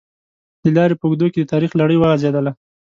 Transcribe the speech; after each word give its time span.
د 0.63 0.65
لارې 0.75 0.95
په 0.97 1.05
اوږدو 1.05 1.27
کې 1.33 1.39
د 1.41 1.49
تاریخ 1.53 1.71
لړۍ 1.79 1.97
وغزېدله. 1.99 2.51